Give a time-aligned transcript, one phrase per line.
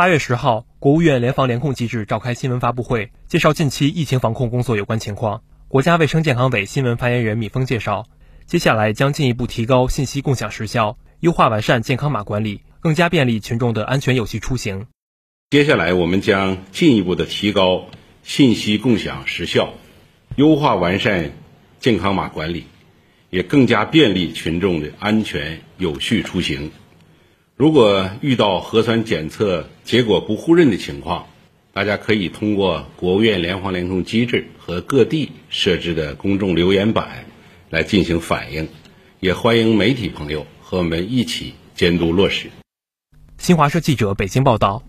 [0.00, 5.42] 八月十号，国务院联防联控机制召开新闻发布会，介绍近期疫情防控工作有关情况。
[5.68, 8.06] 国家卫生健康委新闻发言人米峰介绍，
[8.46, 14.86] 接下来将进一步提高信息共享时效，优化完善健康码管理，更加便利群众的安全有序出行。
[15.50, 17.84] 接下来，我们将进一步的提高
[18.22, 19.74] 信息共享时效，
[20.34, 21.32] 优化完善
[21.78, 22.64] 健康码管理，
[23.28, 26.72] 也更加便利群众的安全有序出行。
[27.60, 31.26] 如果遇到核酸检测结果不互认的情况，
[31.74, 37.26] 大家可以通过国务院联防联控机制和各地设置的公众留言板
[37.68, 38.66] 来进行反映，
[39.20, 42.48] 也欢迎媒体朋友和我们一起监督落实。
[43.36, 44.82] 新华社记者北京报道。